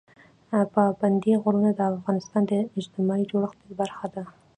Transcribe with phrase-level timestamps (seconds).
[0.73, 4.23] پابندی غرونه د افغانستان د اجتماعي جوړښت برخه ده.